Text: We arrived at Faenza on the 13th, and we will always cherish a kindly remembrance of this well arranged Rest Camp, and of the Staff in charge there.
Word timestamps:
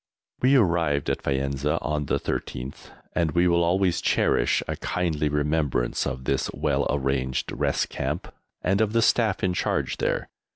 We 0.41 0.55
arrived 0.55 1.11
at 1.11 1.21
Faenza 1.21 1.77
on 1.79 2.07
the 2.07 2.19
13th, 2.19 2.89
and 3.13 3.33
we 3.33 3.47
will 3.47 3.63
always 3.63 4.01
cherish 4.01 4.63
a 4.67 4.75
kindly 4.77 5.29
remembrance 5.29 6.07
of 6.07 6.23
this 6.23 6.49
well 6.55 6.87
arranged 6.89 7.51
Rest 7.51 7.89
Camp, 7.89 8.33
and 8.63 8.81
of 8.81 8.93
the 8.93 9.03
Staff 9.03 9.43
in 9.43 9.53
charge 9.53 9.97
there. 9.97 10.27